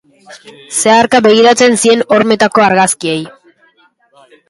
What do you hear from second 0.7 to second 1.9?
Zeharka begiratzen